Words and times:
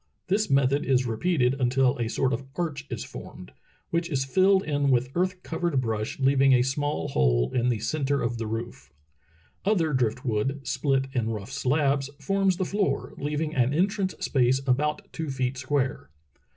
This 0.29 0.49
method 0.49 0.83
is 0.83 1.05
repeated 1.05 1.55
until 1.61 1.95
a 1.99 2.09
sort 2.09 2.33
of 2.33 2.45
arch 2.55 2.87
is 2.89 3.03
formed, 3.03 3.51
which 3.91 4.09
ie 4.09 4.15
filled 4.15 4.63
in 4.63 4.89
with 4.89 5.11
earth 5.13 5.43
covered 5.43 5.79
brush 5.79 6.19
leaving 6.19 6.53
a 6.53 6.63
small 6.63 7.09
hole 7.09 7.51
in 7.53 7.69
the 7.69 7.77
centre 7.77 8.19
of 8.19 8.39
the 8.39 8.47
roof. 8.47 8.91
Other 9.63 9.93
drift 9.93 10.25
wood, 10.25 10.61
split 10.65 11.05
in 11.13 11.29
rough 11.29 11.51
slabs, 11.51 12.09
forms 12.19 12.57
the 12.57 12.65
floor, 12.65 13.13
leaving 13.19 13.53
an 13.53 13.75
entrance 13.75 14.15
space 14.21 14.59
about 14.67 15.03
two 15.13 15.29
feet 15.29 15.55
square. 15.59 16.09